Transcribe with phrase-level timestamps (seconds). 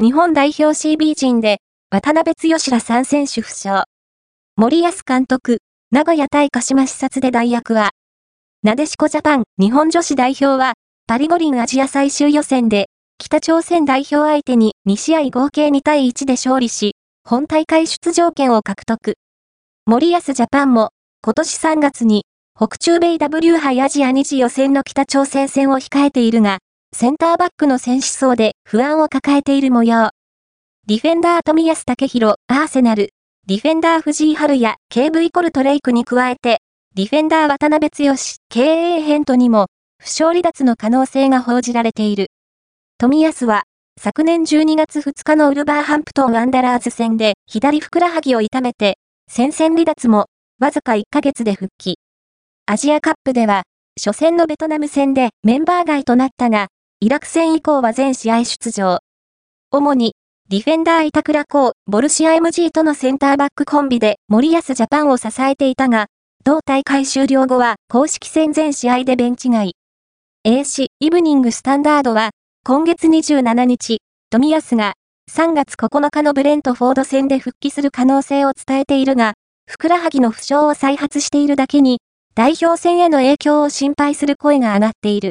[0.00, 1.58] 日本代表 CB 陣で、
[1.90, 3.82] 渡辺剛ら3選手負傷。
[4.56, 5.58] 森保監督、
[5.90, 7.90] 名古屋対鹿島視察で代役は、
[8.62, 10.74] なでしこジャパン日本女子代表は、
[11.08, 12.86] パリ五輪アジア最終予選で、
[13.18, 16.94] 北朝鮮代表相手に2試合合計2対1で勝利し、
[17.24, 19.14] 本大会出場権を獲得。
[19.84, 20.90] 森保ジャパンも、
[21.24, 22.24] 今年3月に、
[22.56, 26.60] 北中米 W 杯アジア2次予選の北朝鮮戦を控えているが、
[26.98, 30.10] センターバックの選手層で不安を抱えている模様。
[30.88, 33.10] ディフェンダー富安武宏、アーセナル、
[33.46, 36.58] ディフェンダー藤井春也、KV コルトレイクに加えて、
[36.96, 38.14] ディフェンダー渡辺剛、
[38.50, 39.66] KA ヘントにも、
[40.00, 42.32] 負傷離脱の可能性が報じられている。
[42.98, 43.62] 富安は、
[44.00, 48.98] 昨年12月2日のウルバーハンプトンワンダラーズ戦で左ふくらはぎを痛めて、
[49.30, 50.26] 戦線離脱も、
[50.58, 52.00] わずか1ヶ月で復帰。
[52.66, 53.62] アジアカップでは、
[54.04, 56.66] 初戦のベトナム戦でメンバー外となったが、
[57.00, 58.98] イラク戦以降は全試合出場。
[59.70, 60.16] 主に、
[60.48, 66.06] ディフェンダー板倉光、ボルシア MG とのセンターバックコンビで森保ジャパンを支えていたが、
[66.42, 69.76] 同大会終了後は公式戦全試合でベンチ外。
[70.42, 72.30] A 氏、イブニングスタンダードは、
[72.64, 74.94] 今月27日、富安が
[75.30, 79.34] 3月9日のブレントフォード戦で復帰する可能性を伝えているが、
[79.70, 82.00] ふくらはぎの負傷を再発しているだけに、
[82.34, 85.26] 代表戦への影響を心配する声が上がっている。